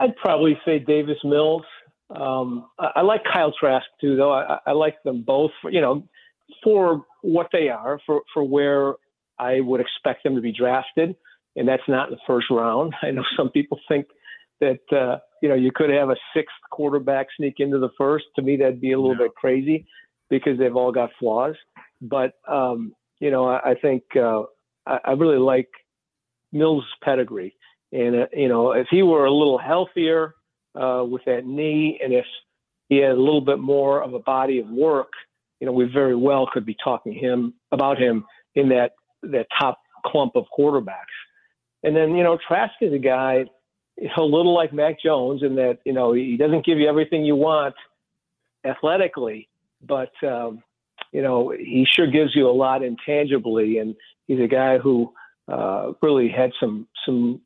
I'd 0.00 0.16
probably 0.16 0.58
say 0.64 0.78
Davis 0.78 1.18
Mills. 1.22 1.62
Um, 2.08 2.66
I, 2.78 2.90
I, 2.96 3.00
like 3.02 3.22
Kyle 3.30 3.52
Trask 3.58 3.86
too, 4.00 4.16
though. 4.16 4.32
I, 4.32 4.58
I, 4.66 4.72
like 4.72 5.00
them 5.04 5.22
both. 5.22 5.52
For, 5.62 5.70
you 5.70 5.80
know, 5.80 6.02
for 6.64 7.04
what 7.22 7.48
they 7.52 7.68
are, 7.68 8.00
for, 8.06 8.22
for 8.34 8.42
where 8.42 8.94
I 9.38 9.60
would 9.60 9.80
expect 9.80 10.24
them 10.24 10.34
to 10.34 10.40
be 10.40 10.52
drafted, 10.52 11.14
and 11.54 11.68
that's 11.68 11.82
not 11.86 12.08
in 12.08 12.14
the 12.14 12.20
first 12.26 12.46
round. 12.50 12.94
I 13.02 13.10
know 13.10 13.22
some 13.36 13.50
people 13.50 13.78
think 13.88 14.06
that 14.60 14.80
uh, 14.92 15.18
you 15.42 15.48
know 15.48 15.54
you 15.54 15.70
could 15.74 15.90
have 15.90 16.10
a 16.10 16.16
sixth 16.34 16.56
quarterback 16.70 17.28
sneak 17.36 17.54
into 17.58 17.78
the 17.78 17.90
first. 17.96 18.24
To 18.36 18.42
me, 18.42 18.56
that'd 18.56 18.80
be 18.80 18.92
a 18.92 19.00
little 19.00 19.16
bit 19.16 19.34
crazy 19.34 19.86
because 20.28 20.58
they've 20.58 20.76
all 20.76 20.92
got 20.92 21.10
flaws. 21.18 21.56
But 22.00 22.32
um, 22.48 22.94
you 23.20 23.30
know, 23.30 23.48
I, 23.48 23.70
I 23.70 23.74
think 23.74 24.02
uh, 24.16 24.42
I, 24.86 24.98
I 25.04 25.10
really 25.12 25.38
like 25.38 25.68
Mills' 26.52 26.84
pedigree, 27.02 27.54
and 27.92 28.22
uh, 28.22 28.26
you 28.32 28.48
know, 28.48 28.72
if 28.72 28.86
he 28.90 29.02
were 29.02 29.24
a 29.24 29.32
little 29.32 29.58
healthier 29.58 30.34
uh, 30.74 31.04
with 31.08 31.24
that 31.26 31.46
knee, 31.46 31.98
and 32.02 32.12
if 32.12 32.26
he 32.88 32.98
had 32.98 33.12
a 33.12 33.20
little 33.20 33.40
bit 33.40 33.58
more 33.58 34.02
of 34.02 34.14
a 34.14 34.18
body 34.18 34.58
of 34.58 34.68
work, 34.68 35.12
you 35.60 35.66
know, 35.66 35.72
we 35.72 35.84
very 35.84 36.16
well 36.16 36.48
could 36.52 36.64
be 36.64 36.76
talking 36.82 37.12
him 37.12 37.54
about 37.72 37.98
him 37.98 38.24
in 38.54 38.68
that 38.70 38.92
that 39.22 39.46
top 39.58 39.78
clump 40.04 40.36
of 40.36 40.44
quarterbacks. 40.56 41.16
And 41.82 41.96
then, 41.96 42.14
you 42.14 42.22
know, 42.22 42.38
Trask 42.46 42.74
is 42.80 42.92
a 42.92 42.98
guy 42.98 43.46
a 44.16 44.22
little 44.22 44.54
like 44.54 44.72
Mac 44.72 45.00
Jones 45.00 45.42
in 45.42 45.56
that, 45.56 45.78
you 45.84 45.92
know, 45.92 46.12
he 46.12 46.36
doesn't 46.36 46.64
give 46.64 46.78
you 46.78 46.88
everything 46.88 47.24
you 47.24 47.36
want 47.36 47.74
athletically, 48.64 49.48
but 49.82 50.12
um, 50.26 50.62
you 51.12 51.22
know, 51.22 51.50
he 51.50 51.86
sure 51.88 52.06
gives 52.06 52.34
you 52.34 52.48
a 52.48 52.52
lot 52.52 52.82
intangibly 52.82 53.78
and 53.78 53.94
he's 54.26 54.40
a 54.40 54.46
guy 54.46 54.78
who 54.78 55.12
uh, 55.48 55.92
really 56.02 56.28
had 56.28 56.52
some 56.60 56.86
some 57.04 57.40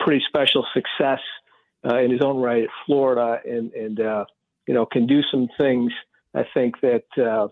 pretty 0.00 0.22
special 0.28 0.64
success 0.74 1.20
uh, 1.84 1.98
in 1.98 2.10
his 2.10 2.20
own 2.22 2.40
right 2.40 2.64
at 2.64 2.70
Florida 2.86 3.40
and 3.44 3.72
and 3.72 4.00
uh, 4.00 4.24
you 4.66 4.74
know, 4.74 4.86
can 4.86 5.06
do 5.06 5.22
some 5.30 5.48
things 5.56 5.92
I 6.34 6.44
think 6.52 6.80
that 6.80 7.04
uh, 7.16 7.48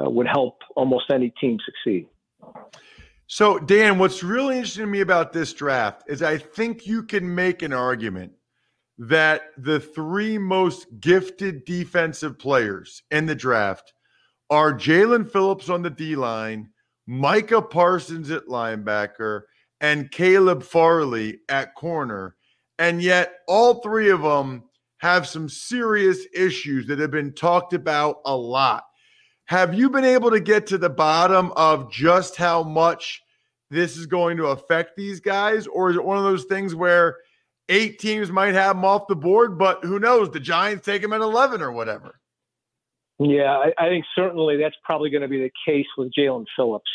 uh, 0.00 0.10
would 0.10 0.26
help 0.26 0.58
almost 0.74 1.10
any 1.10 1.30
team 1.40 1.58
succeed. 1.64 2.08
So, 3.28 3.58
Dan, 3.58 3.98
what's 3.98 4.22
really 4.22 4.56
interesting 4.56 4.84
to 4.84 4.90
me 4.90 5.00
about 5.00 5.32
this 5.32 5.52
draft 5.52 6.04
is 6.08 6.22
I 6.22 6.38
think 6.38 6.86
you 6.86 7.02
can 7.02 7.34
make 7.34 7.62
an 7.62 7.72
argument 7.72 8.32
that 8.98 9.50
the 9.58 9.80
three 9.80 10.38
most 10.38 10.86
gifted 11.00 11.64
defensive 11.64 12.38
players 12.38 13.02
in 13.10 13.26
the 13.26 13.34
draft 13.34 13.92
are 14.48 14.72
Jaelan 14.72 15.30
Phillips 15.30 15.68
on 15.68 15.82
the 15.82 15.90
D 15.90 16.16
line, 16.16 16.70
Micah 17.06 17.62
Parsons 17.62 18.30
at 18.30 18.46
linebacker, 18.46 19.42
and 19.80 20.10
Caleb 20.10 20.62
Farley 20.62 21.40
at 21.48 21.74
corner. 21.74 22.36
And 22.78 23.02
yet, 23.02 23.38
all 23.48 23.74
three 23.74 24.10
of 24.10 24.22
them 24.22 24.64
have 24.98 25.26
some 25.26 25.48
serious 25.48 26.26
issues 26.34 26.86
that 26.86 26.98
have 26.98 27.10
been 27.10 27.32
talked 27.32 27.72
about 27.72 28.20
a 28.24 28.36
lot. 28.36 28.84
Have 29.46 29.74
you 29.74 29.90
been 29.90 30.04
able 30.04 30.30
to 30.30 30.40
get 30.40 30.66
to 30.68 30.78
the 30.78 30.90
bottom 30.90 31.52
of 31.56 31.90
just 31.90 32.36
how 32.36 32.62
much 32.62 33.22
this 33.70 33.96
is 33.96 34.06
going 34.06 34.36
to 34.38 34.46
affect 34.46 34.96
these 34.96 35.20
guys? 35.20 35.66
Or 35.66 35.90
is 35.90 35.96
it 35.96 36.04
one 36.04 36.18
of 36.18 36.24
those 36.24 36.44
things 36.44 36.74
where 36.74 37.16
eight 37.68 37.98
teams 37.98 38.30
might 38.30 38.54
have 38.54 38.76
them 38.76 38.84
off 38.84 39.06
the 39.08 39.16
board, 39.16 39.58
but 39.58 39.84
who 39.84 39.98
knows? 39.98 40.30
The 40.30 40.40
Giants 40.40 40.84
take 40.84 41.02
them 41.02 41.12
at 41.12 41.20
11 41.20 41.62
or 41.62 41.72
whatever. 41.72 42.18
Yeah, 43.18 43.56
I, 43.56 43.72
I 43.78 43.88
think 43.88 44.04
certainly 44.14 44.56
that's 44.58 44.76
probably 44.84 45.10
going 45.10 45.22
to 45.22 45.28
be 45.28 45.40
the 45.40 45.50
case 45.66 45.86
with 45.96 46.12
Jaelan 46.16 46.44
Phillips 46.54 46.90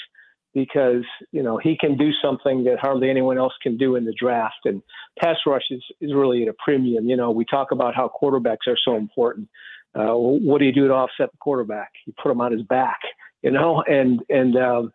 because 0.54 1.04
you 1.32 1.44
know 1.44 1.58
he 1.58 1.78
can 1.78 1.98
do 1.98 2.12
something 2.22 2.64
that 2.66 2.80
hardly 2.80 3.10
anyone 3.10 3.38
else 3.38 3.54
can 3.62 3.78
do 3.78 3.96
in 3.96 4.06
the 4.06 4.14
draft, 4.14 4.66
and 4.66 4.82
pass 5.20 5.38
rush 5.46 5.64
is, 5.70 5.84
is 6.00 6.14
really 6.14 6.44
at 6.44 6.50
a 6.50 6.56
premium. 6.64 7.08
You 7.08 7.18
know, 7.18 7.32
we 7.32 7.46
talk 7.46 7.72
about 7.72 7.96
how 7.96 8.12
quarterbacks 8.22 8.68
are 8.68 8.78
so 8.84 8.96
important. 8.96 9.48
Uh, 9.94 10.14
what 10.14 10.60
do 10.60 10.66
you 10.66 10.72
do 10.72 10.88
to 10.88 10.94
offset 10.94 11.32
the 11.32 11.38
quarterback? 11.40 11.92
You 12.06 12.14
put 12.22 12.32
him 12.32 12.42
on 12.42 12.52
his 12.52 12.64
back, 12.64 13.00
you 13.42 13.52
know, 13.52 13.82
and 13.88 14.22
and 14.30 14.56
um, 14.58 14.94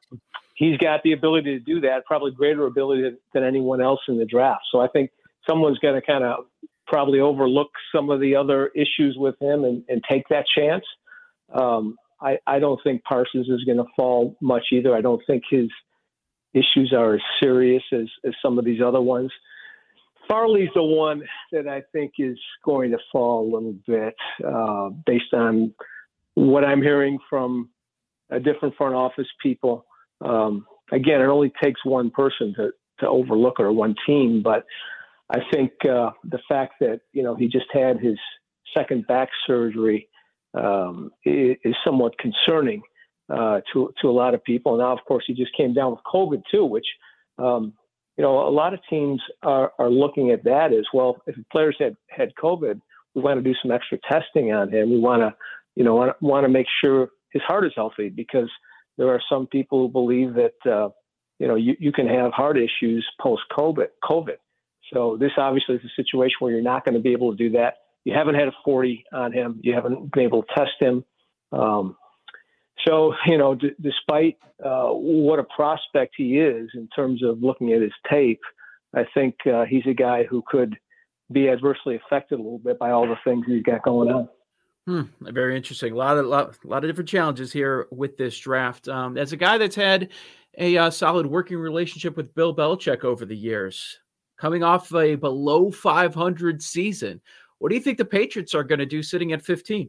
he's 0.55 0.77
got 0.79 1.03
the 1.03 1.13
ability 1.13 1.59
to 1.59 1.65
do 1.65 1.81
that, 1.83 2.05
probably 2.07 2.33
greater 2.33 2.67
ability 2.67 3.17
than 3.33 3.45
anyone 3.45 3.81
else 3.81 4.01
in 4.09 4.19
the 4.19 4.27
draft. 4.27 4.63
So 4.73 4.81
I 4.81 4.89
think 4.89 5.11
someone's 5.49 5.79
going 5.79 6.01
to 6.01 6.05
kind 6.05 6.25
of 6.25 6.47
probably 6.87 7.21
overlook 7.21 7.71
some 7.95 8.11
of 8.11 8.21
the 8.21 8.37
other 8.37 8.69
issues 8.69 9.17
with 9.19 9.35
him 9.41 9.65
and, 9.65 9.85
and 9.89 10.03
take 10.09 10.29
that 10.31 10.45
chance. 10.57 10.85
Um, 11.53 11.97
I, 12.21 12.39
I 12.47 12.59
don't 12.59 12.81
think 12.83 13.05
Parsons 13.05 13.49
is 13.49 13.65
going 13.65 13.79
to 13.79 13.85
fall 13.95 14.37
much 14.41 14.65
either. 14.73 14.95
I 14.95 15.01
don't 15.01 15.23
think 15.27 15.43
his 15.51 15.69
issues 16.55 16.93
are 16.97 17.15
as 17.15 17.21
serious 17.41 17.83
as, 17.93 18.07
as 18.27 18.33
some 18.43 18.59
of 18.59 18.65
these 18.65 18.81
other 18.81 19.01
ones. 19.01 19.31
Farley's 20.29 20.71
the 20.75 20.83
one 20.83 21.23
that 21.53 21.69
I 21.69 21.83
think 21.93 22.15
is 22.19 22.39
going 22.65 22.91
to 22.91 22.99
fall 23.13 23.43
a 23.45 23.49
little 23.55 23.77
bit 23.87 24.15
uh, 24.45 24.91
based 25.05 25.33
on 25.33 25.73
what 26.35 26.65
I'm 26.65 26.83
hearing 26.83 27.19
from 27.31 27.71
a 28.31 28.41
different 28.41 28.75
front 28.77 28.95
office 28.95 29.29
people. 29.43 29.87
Um, 30.25 30.67
again, 30.91 31.21
it 31.21 31.27
only 31.27 31.53
takes 31.63 31.85
one 31.85 32.11
person 32.11 32.55
to, 32.57 32.71
to 33.01 33.09
overlook 33.09 33.61
or 33.61 33.73
one 33.73 33.95
team, 34.07 34.43
but 34.43 34.65
I 35.31 35.41
think 35.53 35.73
uh, 35.85 36.11
the 36.25 36.41
fact 36.49 36.75
that 36.81 37.01
you 37.13 37.23
know 37.23 37.35
he 37.35 37.49
just 37.49 37.67
had 37.73 38.01
his 38.01 38.19
second 38.77 39.07
back 39.07 39.29
surgery 39.47 40.09
um, 40.57 41.11
is, 41.25 41.57
somewhat 41.85 42.15
concerning 42.19 42.83
uh, 43.29 43.61
to 43.73 43.93
to 44.01 44.09
a 44.09 44.11
lot 44.11 44.35
of 44.35 44.43
people. 44.45 44.73
And 44.73 44.81
now, 44.81 44.93
of 44.93 45.05
course, 45.07 45.25
he 45.27 45.35
just 45.35 45.57
came 45.57 45.75
down 45.75 45.93
with 45.93 46.01
COVID 46.13 46.43
too, 46.51 46.65
which 46.65 46.87
um, 47.39 47.75
you 48.17 48.23
know 48.23 48.49
a 48.49 48.51
lot 48.51 48.75
of 48.75 48.81
teams 48.89 49.21
are, 49.43 49.73
are 49.79 49.91
looking 49.91 50.31
at 50.31 50.45
that 50.45 50.73
as 50.73 50.87
well. 50.93 51.23
If 51.27 51.37
players 51.53 51.77
had 51.79 51.97
had 52.09 52.35
COVID, 52.43 52.81
we 53.15 53.23
want 53.23 53.43
to 53.43 53.43
do 53.43 53.57
some 53.63 53.71
extra 53.71 53.99
testing 54.11 54.53
on 54.53 54.73
him. 54.73 54.91
We 54.91 54.99
want 54.99 55.23
to 55.23 55.35
you 55.75 55.85
know 55.85 55.95
want, 55.95 56.23
want 56.23 56.45
to 56.45 56.49
make 56.49 56.67
sure 56.83 57.11
his 57.33 57.43
heart 57.43 57.67
is 57.67 57.73
healthy 57.77 58.09
because 58.09 58.51
there 58.97 59.09
are 59.09 59.21
some 59.29 59.47
people 59.47 59.81
who 59.81 59.89
believe 59.89 60.35
that 60.35 60.71
uh, 60.71 60.89
you 61.39 61.49
know 61.49 61.57
you, 61.57 61.77
you 61.79 61.93
can 61.93 62.09
have 62.09 62.33
heart 62.33 62.57
issues 62.57 63.07
post 63.21 63.43
COVID. 63.57 63.89
COVID. 64.03 64.37
So 64.93 65.17
this 65.19 65.33
obviously 65.37 65.75
is 65.75 65.85
a 65.85 66.01
situation 66.01 66.37
where 66.39 66.53
you're 66.53 66.63
not 66.63 66.85
going 66.85 66.95
to 66.95 67.01
be 67.01 67.11
able 67.11 67.33
to 67.33 67.37
do 67.37 67.51
that 67.59 67.75
you 68.07 68.15
haven't 68.15 68.37
had 68.37 68.47
a 68.47 68.53
40 68.65 69.05
on 69.13 69.33
him. 69.33 69.59
You 69.65 69.75
haven't 69.75 70.13
been 70.13 70.23
able 70.23 70.45
to 70.45 70.55
test 70.55 70.75
him. 70.79 71.05
Um, 71.51 71.97
so, 72.87 73.13
you 73.27 73.37
know, 73.37 73.57
d- 73.57 73.75
despite 73.81 74.39
uh, 74.65 74.91
what 74.91 75.41
a 75.41 75.45
prospect 75.45 76.15
he 76.17 76.39
is 76.39 76.71
in 76.75 76.89
terms 76.95 77.25
of 77.25 77.43
looking 77.43 77.73
at 77.73 77.83
his 77.83 77.93
tape, 78.09 78.41
I 78.95 79.07
think 79.13 79.35
uh, 79.53 79.65
he's 79.65 79.83
a 79.89 79.93
guy 79.93 80.23
who 80.23 80.45
could 80.47 80.77
be 81.33 81.49
adversely 81.49 81.97
affected 81.97 82.37
a 82.37 82.43
little 82.43 82.61
bit 82.61 82.79
by 82.79 82.93
all 82.93 83.09
the 83.09 83.17
things 83.25 83.45
he's 83.49 83.65
got 83.65 83.83
going 83.83 84.09
on. 84.11 84.29
Hmm, 84.87 85.03
very 85.33 85.57
interesting. 85.57 85.93
A 85.93 85.97
lot 85.97 86.17
of 86.17 86.27
lot, 86.27 86.57
lot 86.65 86.85
of 86.85 86.89
different 86.89 87.09
challenges 87.09 87.53
here 87.53 87.89
with 87.91 88.17
this 88.17 88.39
draft. 88.39 88.89
Um, 88.89 89.19
as 89.19 89.33
a 89.33 89.37
guy 89.37 89.59
that's 89.59 89.75
had 89.75 90.11
a 90.57 90.79
uh, 90.79 90.91
solid 90.91 91.27
working 91.27 91.59
relationship 91.59 92.17
with 92.17 92.37
Bill 92.37 92.55
Belichick 92.55 93.03
over 93.03 93.27
the 93.27 93.37
years, 93.37 93.99
coming 94.39 94.63
off 94.63 94.95
a 94.95 95.17
below 95.17 95.73
500 95.73 96.63
season, 96.63 97.21
what 97.59 97.71
do 97.71 97.75
you 97.75 97.81
think 97.81 97.99
the 97.99 98.05
Patriots 98.05 98.55
are 98.55 98.65
going 98.65 98.79
to 98.79 98.87
do 98.87 99.03
sitting 99.03 99.33
at 99.33 99.43
15? 99.43 99.89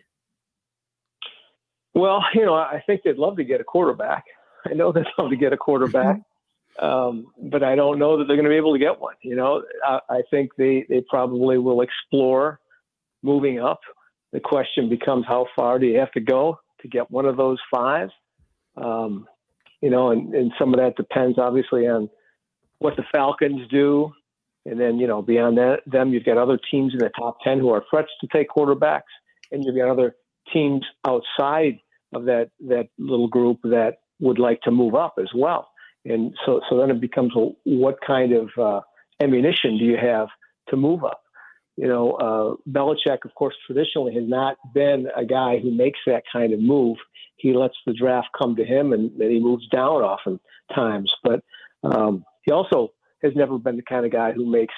Well, 1.94 2.24
you 2.34 2.46
know, 2.46 2.54
I 2.54 2.82
think 2.86 3.02
they'd 3.04 3.18
love 3.18 3.38
to 3.38 3.44
get 3.44 3.60
a 3.60 3.64
quarterback. 3.64 4.26
I 4.66 4.74
know 4.74 4.92
they'd 4.92 5.06
love 5.18 5.30
to 5.30 5.36
get 5.36 5.54
a 5.54 5.58
quarterback, 5.58 6.22
um, 6.80 7.28
but 7.42 7.64
I 7.64 7.76
don't 7.76 8.00
know 8.00 8.18
that 8.18 8.26
they're 8.26 8.36
going 8.36 8.46
to 8.46 8.50
be 8.50 8.58
able 8.58 8.74
to 8.74 8.80
get 8.80 9.00
one. 9.00 9.16
You 9.24 9.36
know, 9.36 9.64
I, 9.84 10.00
I 10.10 10.22
think 10.30 10.52
they, 10.58 10.86
they 10.90 11.02
probably 11.10 11.58
will 11.58 11.82
explore 11.82 12.60
moving 13.24 13.60
up. 13.60 13.80
The 14.32 14.40
question 14.40 14.90
becomes 14.90 15.26
how 15.28 15.48
far 15.56 15.80
do 15.80 15.88
you 15.88 15.98
have 15.98 16.12
to 16.12 16.20
go 16.20 16.60
to 16.82 16.88
get 16.88 17.10
one 17.10 17.26
of 17.26 17.38
those 17.38 17.58
five? 17.74 18.10
Um, 18.76 19.26
you 19.82 19.90
know, 19.90 20.12
and, 20.12 20.34
and 20.34 20.52
some 20.60 20.74
of 20.74 20.80
that 20.80 20.96
depends 20.98 21.38
obviously 21.40 21.88
on 21.88 22.10
what 22.80 22.96
the 22.96 23.04
Falcons 23.12 23.68
do 23.70 24.12
and 24.68 24.80
then, 24.80 25.00
you 25.00 25.08
know, 25.08 25.22
beyond 25.22 25.58
that, 25.58 25.80
them, 25.86 26.14
you've 26.14 26.26
got 26.26 26.38
other 26.38 26.60
teams 26.70 26.92
in 26.94 27.00
the 27.00 27.10
top 27.18 27.38
10 27.44 27.60
who 27.60 27.70
are 27.70 27.84
threats 27.90 28.10
to 28.20 28.28
take 28.34 28.50
quarterbacks. 28.50 29.14
And 29.52 29.64
you've 29.64 29.78
got 29.78 29.90
other 29.90 30.16
teams 30.54 30.86
outside 31.08 31.80
of 32.14 32.26
that, 32.26 32.52
that 32.68 32.90
little 33.00 33.30
group 33.30 33.60
that 33.64 34.00
would 34.20 34.40
like 34.40 34.62
to 34.62 34.72
move 34.72 34.94
up 34.94 35.16
as 35.20 35.30
well. 35.34 35.70
And 36.04 36.36
so, 36.46 36.60
so 36.70 36.78
then 36.78 36.92
it 36.92 37.00
becomes 37.00 37.34
what 37.64 37.98
kind 38.06 38.34
of 38.34 38.50
uh, 38.58 38.82
ammunition 39.22 39.78
do 39.78 39.86
you 39.86 39.98
have 39.98 40.28
to 40.70 40.76
move 40.76 41.04
up? 41.06 41.22
You 41.78 41.88
know, 41.88 42.12
uh, 42.14 42.70
Belichick, 42.70 43.24
of 43.24 43.36
course, 43.36 43.56
traditionally 43.66 44.16
has 44.16 44.28
not 44.28 44.58
been 44.74 45.08
a 45.16 45.24
guy 45.24 45.60
who 45.60 45.72
makes 45.72 46.00
that 46.08 46.24
kind 46.32 46.52
of 46.52 46.60
move. 46.60 46.98
He 47.38 47.54
lets 47.54 47.76
the 47.86 47.94
draft 47.94 48.30
come 48.38 48.56
to 48.56 48.66
him, 48.66 48.94
and 48.94 49.12
then 49.18 49.30
he 49.30 49.40
moves 49.40 49.68
down 49.70 50.02
oftentimes. 50.02 51.14
But 51.24 51.44
um, 51.84 52.26
he 52.44 52.52
also 52.52 52.94
has 53.24 53.34
never 53.36 53.58
been 53.58 53.76
the 53.78 53.84
kind 53.84 54.06
of 54.06 54.12
guy 54.12 54.32
who 54.32 54.46
makes 54.46 54.74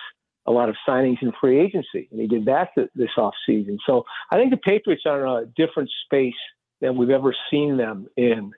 a 0.46 0.52
lot 0.52 0.70
of 0.70 0.76
signings 0.88 1.22
in 1.22 1.32
free 1.40 1.60
agency, 1.60 2.08
and 2.12 2.20
he 2.20 2.28
did 2.28 2.46
that 2.46 2.70
this 2.96 3.10
offseason. 3.18 3.78
So 3.86 4.04
I 4.32 4.38
think 4.38 4.52
the 4.52 4.58
Patriots 4.58 5.04
are 5.06 5.26
in 5.26 5.44
a 5.44 5.46
different 5.46 5.90
space 6.06 6.34
than 6.82 6.98
we've 6.98 7.10
ever 7.10 7.36
seen 7.52 7.78
them 7.78 8.08
in 8.18 8.52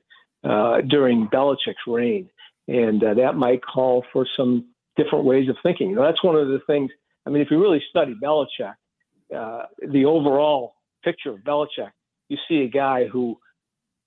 uh, 0.43 0.81
during 0.81 1.27
Belichick's 1.27 1.85
reign, 1.87 2.29
and 2.67 3.03
uh, 3.03 3.13
that 3.15 3.35
might 3.35 3.61
call 3.65 4.05
for 4.13 4.25
some 4.37 4.65
different 4.95 5.25
ways 5.25 5.49
of 5.49 5.57
thinking. 5.63 5.89
You 5.89 5.95
know, 5.97 6.03
that's 6.03 6.23
one 6.23 6.35
of 6.35 6.47
the 6.47 6.61
things. 6.67 6.91
I 7.25 7.29
mean, 7.29 7.41
if 7.41 7.51
you 7.51 7.61
really 7.61 7.83
study 7.89 8.15
Belichick, 8.21 8.73
uh, 9.35 9.63
the 9.91 10.05
overall 10.05 10.75
picture 11.03 11.31
of 11.31 11.39
Belichick, 11.39 11.91
you 12.29 12.37
see 12.47 12.61
a 12.61 12.67
guy 12.69 13.07
who 13.07 13.37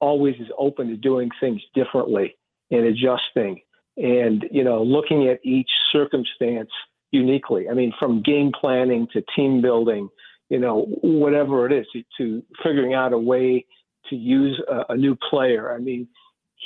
always 0.00 0.36
is 0.36 0.48
open 0.58 0.88
to 0.88 0.96
doing 0.96 1.30
things 1.40 1.60
differently 1.74 2.36
and 2.70 2.84
adjusting 2.84 3.60
and, 3.96 4.44
you 4.50 4.64
know, 4.64 4.82
looking 4.82 5.28
at 5.28 5.40
each 5.44 5.70
circumstance 5.92 6.70
uniquely. 7.10 7.68
I 7.68 7.74
mean, 7.74 7.92
from 7.98 8.22
game 8.22 8.52
planning 8.58 9.06
to 9.12 9.22
team 9.36 9.62
building, 9.62 10.08
you 10.50 10.58
know, 10.58 10.86
whatever 11.02 11.66
it 11.66 11.72
is, 11.72 11.86
to, 11.92 12.02
to 12.18 12.42
figuring 12.62 12.94
out 12.94 13.12
a 13.12 13.18
way 13.18 13.64
to 14.10 14.16
use 14.16 14.60
a, 14.68 14.92
a 14.92 14.96
new 14.96 15.16
player. 15.30 15.72
I 15.72 15.78
mean, 15.78 16.08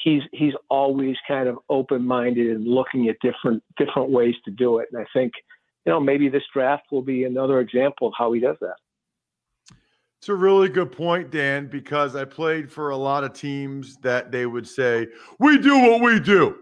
he's 0.02 0.22
he's 0.32 0.54
always 0.70 1.16
kind 1.26 1.48
of 1.48 1.58
open 1.68 2.04
minded 2.04 2.48
and 2.48 2.66
looking 2.66 3.08
at 3.08 3.16
different 3.20 3.62
different 3.76 4.10
ways 4.10 4.34
to 4.44 4.50
do 4.50 4.78
it. 4.78 4.88
And 4.92 5.00
I 5.00 5.06
think, 5.12 5.32
you 5.84 5.92
know, 5.92 6.00
maybe 6.00 6.28
this 6.28 6.42
draft 6.52 6.84
will 6.90 7.02
be 7.02 7.24
another 7.24 7.60
example 7.60 8.08
of 8.08 8.14
how 8.16 8.32
he 8.32 8.40
does 8.40 8.56
that. 8.60 8.76
It's 10.18 10.28
a 10.28 10.34
really 10.34 10.68
good 10.68 10.90
point, 10.90 11.30
Dan, 11.30 11.68
because 11.68 12.16
I 12.16 12.24
played 12.24 12.72
for 12.72 12.90
a 12.90 12.96
lot 12.96 13.22
of 13.22 13.32
teams 13.34 13.96
that 13.98 14.32
they 14.32 14.46
would 14.46 14.66
say, 14.66 15.06
"We 15.38 15.58
do 15.58 15.78
what 15.78 16.02
we 16.02 16.18
do. 16.18 16.56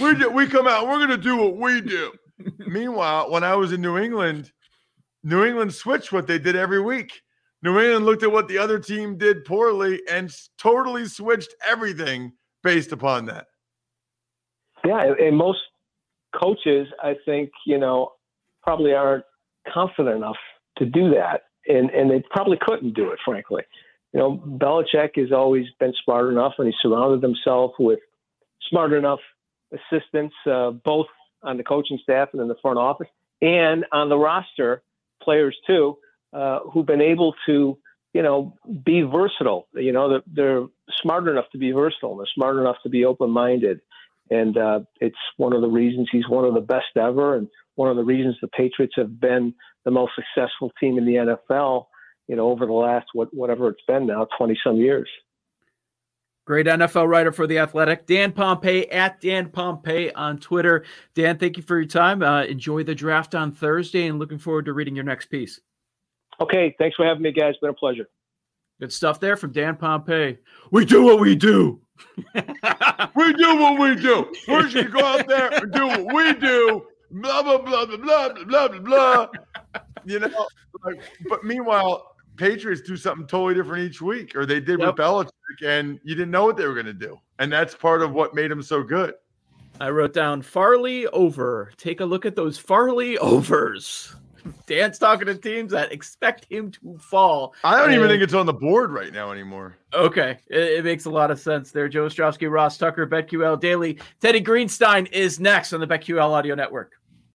We 0.00 0.14
do, 0.14 0.30
we 0.30 0.46
come 0.46 0.66
out. 0.66 0.86
We're 0.86 0.98
going 0.98 1.10
to 1.10 1.16
do 1.16 1.36
what 1.36 1.56
we 1.56 1.80
do." 1.80 2.12
Meanwhile, 2.58 3.30
when 3.30 3.44
I 3.44 3.54
was 3.54 3.72
in 3.72 3.80
New 3.80 3.98
England, 3.98 4.52
New 5.22 5.44
England 5.44 5.74
switched 5.74 6.12
what 6.12 6.26
they 6.26 6.38
did 6.38 6.56
every 6.56 6.80
week. 6.80 7.22
New 7.62 7.78
England 7.78 8.04
looked 8.04 8.22
at 8.24 8.32
what 8.32 8.48
the 8.48 8.58
other 8.58 8.78
team 8.78 9.16
did 9.16 9.44
poorly 9.44 10.00
and 10.10 10.34
totally 10.58 11.06
switched 11.06 11.54
everything 11.66 12.32
based 12.64 12.90
upon 12.90 13.26
that. 13.26 13.46
Yeah, 14.84 15.14
and 15.20 15.36
most 15.36 15.60
coaches, 16.34 16.88
I 17.00 17.14
think, 17.24 17.50
you 17.66 17.78
know, 17.78 18.12
probably 18.64 18.94
aren't 18.94 19.24
confident 19.72 20.16
enough 20.16 20.38
to 20.78 20.86
do 20.86 21.10
that 21.10 21.42
and 21.66 21.90
and 21.90 22.10
they 22.10 22.22
probably 22.30 22.58
couldn't 22.60 22.94
do 22.94 23.10
it, 23.10 23.18
frankly. 23.24 23.62
You 24.12 24.20
know, 24.20 24.42
Belichick 24.46 25.16
has 25.16 25.32
always 25.32 25.66
been 25.80 25.94
smart 26.04 26.30
enough, 26.30 26.54
and 26.58 26.66
he 26.66 26.74
surrounded 26.82 27.22
himself 27.22 27.72
with 27.78 28.00
smart 28.68 28.92
enough 28.92 29.20
assistants, 29.72 30.34
uh, 30.50 30.70
both 30.70 31.06
on 31.42 31.56
the 31.56 31.64
coaching 31.64 31.98
staff 32.02 32.28
and 32.32 32.40
in 32.40 32.48
the 32.48 32.56
front 32.62 32.78
office, 32.78 33.08
and 33.40 33.84
on 33.92 34.08
the 34.08 34.16
roster 34.16 34.82
players 35.22 35.56
too, 35.66 35.98
uh, 36.32 36.60
who've 36.72 36.86
been 36.86 37.00
able 37.00 37.34
to, 37.46 37.78
you 38.12 38.22
know, 38.22 38.56
be 38.84 39.02
versatile. 39.02 39.68
You 39.74 39.92
know, 39.92 40.08
they're, 40.08 40.22
they're 40.26 40.66
smart 41.02 41.28
enough 41.28 41.46
to 41.52 41.58
be 41.58 41.72
versatile. 41.72 42.16
They're 42.16 42.26
smart 42.34 42.56
enough 42.56 42.76
to 42.84 42.88
be 42.88 43.04
open-minded, 43.04 43.80
and 44.30 44.56
uh, 44.56 44.80
it's 45.00 45.16
one 45.36 45.52
of 45.52 45.62
the 45.62 45.68
reasons 45.68 46.08
he's 46.10 46.28
one 46.28 46.44
of 46.44 46.54
the 46.54 46.60
best 46.60 46.96
ever, 46.96 47.36
and 47.36 47.48
one 47.74 47.88
of 47.88 47.96
the 47.96 48.04
reasons 48.04 48.36
the 48.40 48.48
Patriots 48.48 48.94
have 48.96 49.20
been 49.20 49.54
the 49.84 49.90
most 49.90 50.12
successful 50.14 50.70
team 50.78 50.98
in 50.98 51.04
the 51.04 51.36
NFL, 51.50 51.86
you 52.28 52.36
know, 52.36 52.50
over 52.50 52.66
the 52.66 52.72
last 52.72 53.06
what 53.12 53.34
whatever 53.34 53.68
it's 53.68 53.82
been 53.86 54.06
now, 54.06 54.26
twenty 54.36 54.58
some 54.64 54.76
years. 54.76 55.08
Great 56.44 56.66
NFL 56.66 57.08
writer 57.08 57.30
for 57.30 57.46
The 57.46 57.58
Athletic, 57.58 58.06
Dan 58.06 58.32
Pompei 58.32 58.92
at 58.92 59.20
Dan 59.20 59.48
Pompei 59.48 60.10
on 60.16 60.38
Twitter. 60.38 60.84
Dan, 61.14 61.38
thank 61.38 61.56
you 61.56 61.62
for 61.62 61.78
your 61.78 61.88
time. 61.88 62.20
Uh, 62.20 62.42
enjoy 62.42 62.82
the 62.82 62.96
draft 62.96 63.36
on 63.36 63.52
Thursday 63.52 64.08
and 64.08 64.18
looking 64.18 64.38
forward 64.38 64.64
to 64.64 64.72
reading 64.72 64.96
your 64.96 65.04
next 65.04 65.26
piece. 65.26 65.60
Okay. 66.40 66.74
Thanks 66.78 66.96
for 66.96 67.06
having 67.06 67.22
me, 67.22 67.30
guys. 67.30 67.54
Been 67.60 67.70
a 67.70 67.74
pleasure. 67.74 68.08
Good 68.80 68.92
stuff 68.92 69.20
there 69.20 69.36
from 69.36 69.52
Dan 69.52 69.76
Pompei. 69.76 70.38
We 70.72 70.84
do 70.84 71.04
what 71.04 71.20
we 71.20 71.36
do. 71.36 71.80
we 72.34 73.32
do 73.34 73.56
what 73.60 73.78
we 73.78 73.94
do. 73.94 74.32
We 74.48 74.68
should 74.68 74.92
go 74.92 75.04
out 75.04 75.28
there 75.28 75.48
and 75.54 75.72
do 75.72 75.86
what 75.86 76.12
we 76.12 76.32
do. 76.34 76.86
Blah, 77.12 77.42
blah, 77.44 77.58
blah, 77.58 77.86
blah, 77.86 77.96
blah, 77.96 78.44
blah, 78.44 78.68
blah, 78.68 78.78
blah. 78.80 79.26
You 80.04 80.18
know, 80.18 80.46
like, 80.84 81.00
but 81.28 81.44
meanwhile, 81.44 82.11
Patriots 82.36 82.80
do 82.82 82.96
something 82.96 83.26
totally 83.26 83.54
different 83.54 83.84
each 83.84 84.00
week, 84.00 84.34
or 84.34 84.46
they 84.46 84.60
did 84.60 84.80
yep. 84.80 84.88
with 84.88 84.96
Belichick, 84.96 85.30
and 85.64 86.00
you 86.02 86.14
didn't 86.14 86.30
know 86.30 86.44
what 86.44 86.56
they 86.56 86.66
were 86.66 86.74
going 86.74 86.86
to 86.86 86.92
do, 86.92 87.18
and 87.38 87.52
that's 87.52 87.74
part 87.74 88.02
of 88.02 88.12
what 88.12 88.34
made 88.34 88.50
them 88.50 88.62
so 88.62 88.82
good. 88.82 89.14
I 89.80 89.90
wrote 89.90 90.12
down 90.12 90.42
Farley 90.42 91.06
over. 91.08 91.72
Take 91.76 92.00
a 92.00 92.04
look 92.04 92.24
at 92.26 92.36
those 92.36 92.58
Farley 92.58 93.18
overs. 93.18 94.14
Dan's 94.66 94.98
talking 94.98 95.26
to 95.26 95.34
teams 95.34 95.72
that 95.72 95.92
expect 95.92 96.46
him 96.50 96.70
to 96.72 96.98
fall. 96.98 97.54
I 97.64 97.76
don't 97.76 97.86
and, 97.86 97.94
even 97.94 98.08
think 98.08 98.22
it's 98.22 98.34
on 98.34 98.46
the 98.46 98.52
board 98.52 98.90
right 98.90 99.12
now 99.12 99.32
anymore. 99.32 99.76
Okay. 99.94 100.38
It, 100.48 100.58
it, 100.58 100.84
makes 100.84 101.04
a 101.04 101.10
lot 101.10 101.30
of 101.30 101.38
sense 101.38 101.70
there. 101.70 101.88
Joe 101.88 102.06
Ostrowski, 102.06 102.50
Ross 102.50 102.78
Tucker, 102.78 103.06
BetQL 103.06 103.60
Daily. 103.60 103.98
Teddy 104.20 104.42
Greenstein 104.42 105.10
is 105.12 105.38
next 105.38 105.72
on 105.72 105.80
the 105.80 105.86
BetQL 105.86 106.30
Audio 106.30 106.54
Network. 106.54 106.92